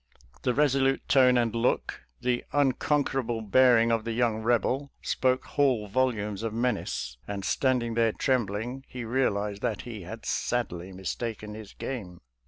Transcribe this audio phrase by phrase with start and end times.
[0.41, 5.85] The resolute tone and look, the uncon querable bearing of the young Eebel, spoke whole
[5.87, 11.53] volumes of menace, and standing there trembling, he realized that he had sadly mis taken
[11.53, 12.21] his game.